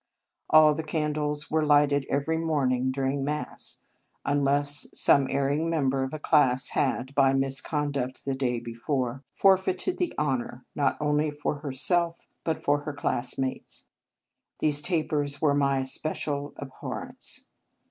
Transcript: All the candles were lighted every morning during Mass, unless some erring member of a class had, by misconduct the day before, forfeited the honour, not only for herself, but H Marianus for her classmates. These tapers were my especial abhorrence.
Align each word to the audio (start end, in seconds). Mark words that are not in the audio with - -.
All 0.49 0.73
the 0.73 0.81
candles 0.81 1.51
were 1.51 1.63
lighted 1.63 2.07
every 2.09 2.39
morning 2.39 2.89
during 2.89 3.23
Mass, 3.23 3.81
unless 4.25 4.87
some 4.95 5.27
erring 5.29 5.69
member 5.69 6.01
of 6.01 6.11
a 6.11 6.17
class 6.17 6.69
had, 6.69 7.13
by 7.13 7.33
misconduct 7.35 8.25
the 8.25 8.33
day 8.33 8.59
before, 8.59 9.23
forfeited 9.35 9.99
the 9.99 10.11
honour, 10.17 10.65
not 10.73 10.97
only 10.99 11.29
for 11.29 11.59
herself, 11.59 12.27
but 12.43 12.57
H 12.57 12.63
Marianus 12.65 12.65
for 12.65 12.79
her 12.79 12.93
classmates. 12.93 13.85
These 14.57 14.81
tapers 14.81 15.39
were 15.39 15.53
my 15.53 15.77
especial 15.81 16.55
abhorrence. 16.57 17.45